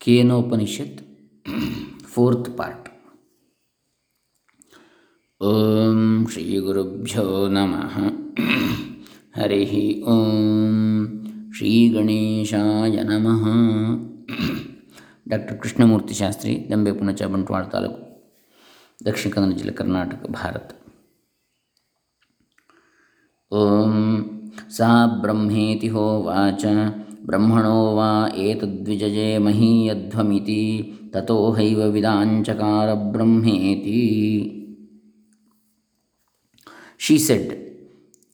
[0.00, 1.00] Kenopanishad
[2.04, 2.88] fourth part
[5.40, 6.00] ಓಂ
[6.32, 7.94] ಶ್ರೀ ಗುರುಭ್ಯೋ ನಮಃ
[9.36, 9.62] ಹರಿ
[10.06, 10.36] ಓಂ
[11.56, 13.42] ಶ್ರೀ ಗಣೇಶಾಯ ನಮಃ
[15.28, 18.00] ಡಾಕ್ಟರ್ ಕೃಷ್ಣಮೂರ್ತಿ ಶಾಸ್ತ್ರಿ ದಂಬೆ ಪುಣಚ ಬಂಟ್ವಾಳ ತಾಲೂಕು
[19.00, 20.70] ದಕ್ಷಿಣ ಕನ್ನಡ ಜಿಲ್ಲೆ ಕರ್ನಾಟಕ ಭಾರತ
[23.52, 23.96] ಓಂ
[24.70, 24.90] ಸಾ
[25.22, 26.64] ಬ್ರಹ್ಮೇತಿ ಹೋವಾಚ
[27.29, 28.11] ब्रह्मणो वा
[28.43, 30.61] एतद्विजये महीयध्वमिति
[31.13, 33.99] ततो हैव विदाञ्चकार ब्रह्मेति
[37.01, 37.47] She said,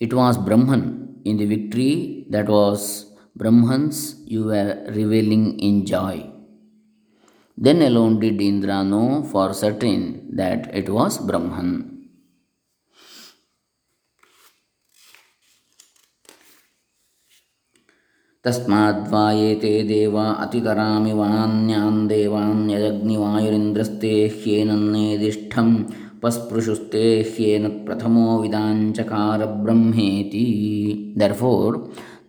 [0.00, 6.30] It was Brahman in the victory that was Brahman's you were reveling in joy.
[7.58, 11.93] Then alone did Indra know for certain that it was Brahman.
[18.45, 25.73] तस्माद्वा एते देवा अतितरामिवान्यान् देवान् यजग्निवायुरिन्द्रस्ते ह्येनन्नेदिष्ठं
[26.23, 30.45] पस्पृशुस्ते ह्येन प्रथमो विदाञ्चकार ब्रह्मेति
[31.19, 31.81] दर्फोर्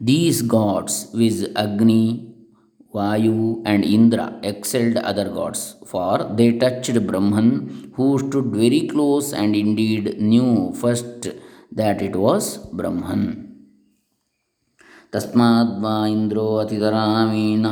[0.08, 2.02] दीस् गाड्स् विस् अग्नि
[2.92, 9.54] Vayu and Indra excelled other gods, for they touched Brahman, who stood very close and
[9.54, 11.28] indeed knew first
[11.70, 13.43] that it was Brahman.
[15.15, 17.65] तस्माद्वा इन्द्रो अतितरामीनाभ्यान्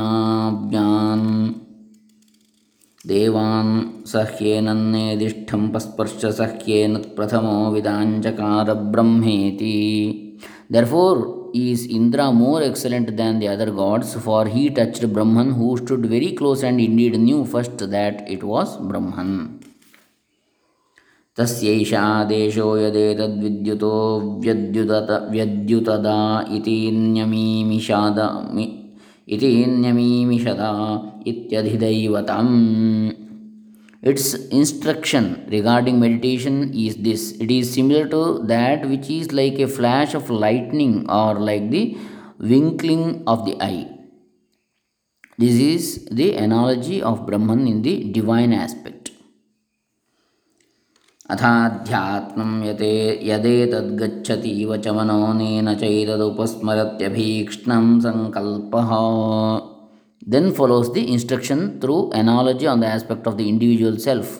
[3.08, 3.72] देवान्
[4.12, 9.74] सह्येनन्नेदिष्ठं पस्पर्श सह्येन प्रथमो विदाञ्चकार ब्रह्मेति
[10.70, 16.06] Therefore is Indra more excellent than the other gods, for he touched Brahman, who stood
[16.06, 19.63] very close and indeed knew first that it was Brahman.
[21.38, 23.94] ತಸ್ಯೈಷಾ ದೇಶೋ ಯದೇತದ್ವಿದ್ಯುತೋ
[24.44, 26.10] ವ್ಯದ್ಯುತತ ವ್ಯದ್ಯುತದ
[26.56, 28.18] ಇತೀನ್ಯಮೀಮಿಷಾದ
[28.56, 28.66] me
[29.36, 30.64] ಇತೀನ್ಯಮೀಮಿಷದ
[31.32, 32.50] ಇತ್ಯಧಿದೈವತಂ
[34.10, 34.26] its
[34.58, 37.22] instruction regarding meditation is this.
[37.44, 41.84] It is similar to that which is like a flash of lightning or like the
[42.38, 43.86] winkling of the eye.
[45.38, 48.93] This is the analogy of brahman in the divine aspect.
[51.30, 52.88] अथाध्यात्म यते
[53.26, 58.90] यदेतद्गच्छतीव च मनोनेन चैतदुपस्मरत्यभीक्ष्णं सङ्कल्पः
[60.34, 64.34] then follows the instruction through analogy on the aspect of the individual self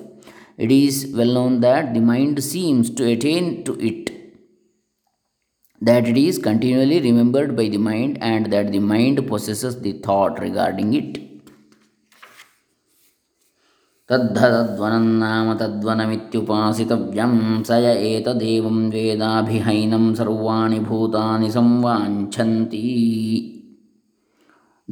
[0.64, 4.10] it is well known that the mind seems to attain to it
[5.82, 10.40] that it is continually remembered by the mind and that the mind possesses the thought
[10.44, 11.18] regarding it
[14.10, 17.34] तद्धतद्वनन्नाम तद्वनमित्युपासितव्यं
[17.68, 22.82] स य एतदेवं वेदाभिहैनं सर्वाणि भूतानि संवाञ्छन्ति।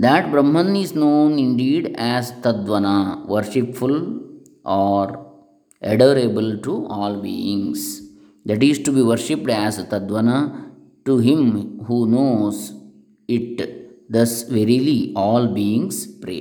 [0.05, 2.95] That Brahman is known indeed as Tadvana
[3.33, 4.00] worshipful
[4.77, 5.12] or
[5.93, 7.87] adorable to all beings
[8.49, 10.39] that is to be worshipped as Tadvana
[11.06, 11.53] to him
[11.89, 12.65] who knows
[13.37, 13.62] it
[14.17, 14.99] thus verily
[15.29, 16.41] all beings pray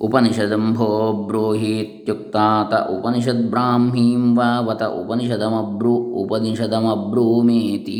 [0.00, 0.88] उपनिषदम्भो
[1.28, 7.98] ब्रूहीत्युक्तात उपनिषद्ब्राह्मीं वावत उपनिषदमब्रू उपनिषदमब्रूमेति।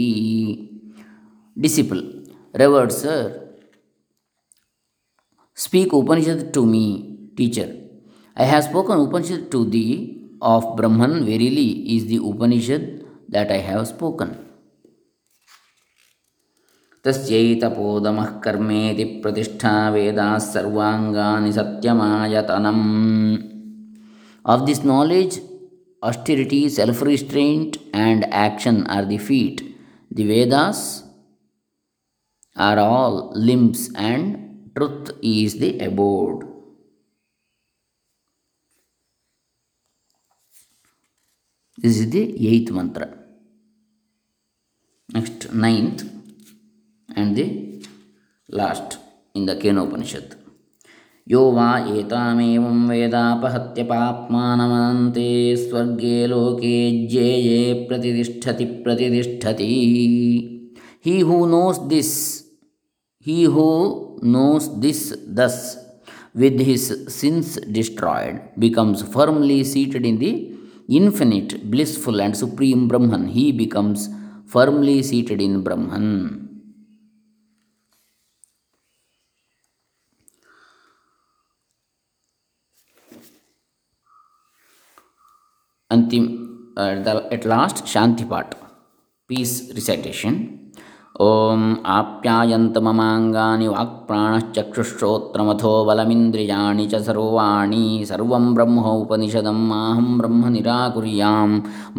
[1.56, 2.02] Disciple
[2.54, 3.22] reverend sir
[5.58, 6.84] speak Upanishad to me
[7.36, 7.68] teacher
[8.36, 9.86] I have spoken Upanishad to thee
[10.42, 12.86] of Brahman verily is the Upanishad
[13.30, 14.34] that I have spoken
[17.04, 22.84] तस्यैतपोदमः कर्मेति प्रतिष्ठा वेदाः सर्वाङ्गानि सत्यमायतनम्
[24.44, 25.38] Of this knowledge,
[26.02, 29.62] austerity, self restraint, and action are the feet.
[30.10, 31.04] The Vedas
[32.56, 36.46] are all limbs, and truth is the abode.
[41.76, 43.14] This is the eighth mantra.
[45.12, 46.19] Next, ninth.
[47.19, 47.83] and the
[48.49, 48.97] last
[49.35, 50.35] in the Kenopanishad.
[51.27, 51.69] यो वा
[51.99, 56.75] एतामेवं वेदापहत्य पाप्मानमनन्ते स्वर्गे लोके
[57.11, 59.65] ज्येये प्रतिष्ठति प्रतिष्ठति
[61.05, 62.13] he who knows this
[63.27, 63.65] he who
[64.21, 65.77] knows this thus
[66.33, 70.33] with his sins destroyed becomes firmly seated in the
[70.89, 74.09] infinite blissful and supreme brahman he becomes
[74.47, 76.07] firmly seated in brahman
[85.90, 88.54] Antim, uh, at last Shanti part,
[89.28, 90.72] peace recitation.
[91.23, 91.61] ॐ
[91.97, 101.47] आप्यायन्त ममाङ्गानि वाक्प्राणश्चक्षुश्रोत्रमथो बलमिन्द्रियाणि च सर्वाणि सर्वं ब्रह्म उपनिषदं माहं ब्रह्म निराकुर्यां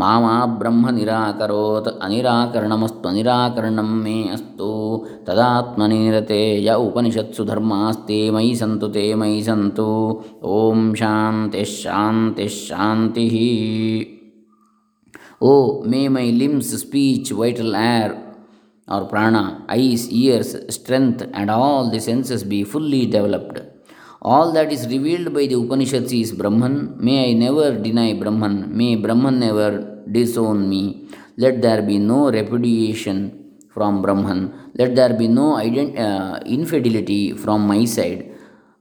[0.00, 4.72] मा मा ब्रह्म निराकरोत् अनिराकरणमस्त्वनिराकरणं मे अस्तु
[5.28, 9.88] तदात्मनिरते य उपनिषत्सु धर्मास्ते मयि सन्तु ते मयि सन्तु
[10.58, 11.96] ॐ शान्तिश्शान्तिश्शान्तिः
[15.48, 15.50] O
[15.90, 18.14] may my limbs speech vital air
[18.87, 23.59] or prana, eyes, ears, strength, and all the senses be fully developed.
[24.21, 26.95] All that is revealed by the Upanishads is Brahman.
[26.97, 28.75] May I never deny Brahman.
[28.75, 31.07] May Brahman never disown me.
[31.37, 33.17] Let there be no repudiation
[33.73, 34.71] from Brahman.
[34.75, 38.31] Let there be no uh, infidelity from my side.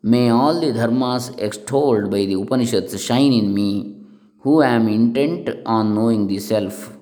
[0.02, 3.96] May all the dharmas extolled by the Upanishads shine in me,
[4.40, 6.96] who am intent on knowing the self.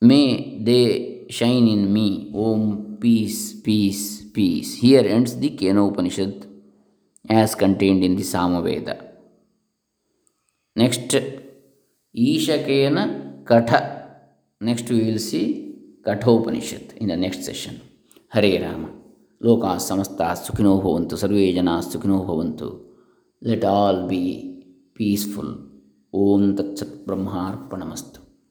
[0.00, 4.76] May they shine in me, Om, peace, peace, peace.
[4.76, 6.46] Here ends the Kena Upanishad
[7.28, 8.96] as contained in the Samaveda.
[10.76, 11.14] Next,
[12.16, 13.80] Ishakena Katha.
[14.60, 17.80] Next, we will see Kathopanishad in the next session.
[18.30, 18.90] Hare Rama.
[19.42, 22.80] Loka samasta sukhino bhavantu, sarve jana sukhino bhavantu.
[23.42, 24.64] Let all be
[24.94, 25.66] peaceful.
[26.12, 28.27] Om Tat Sat Brahmarpanamastu.